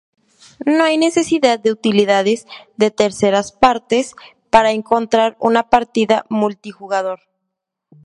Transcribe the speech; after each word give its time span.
No 0.65 0.83
hay 0.83 0.97
necesidad 0.97 1.59
de 1.59 1.71
utilidades 1.71 2.47
de 2.75 2.89
terceras 2.89 3.51
partes 3.51 4.15
para 4.49 4.71
encontrar 4.71 5.37
una 5.39 5.69
partida 5.69 6.25
multijugador. 6.27 7.19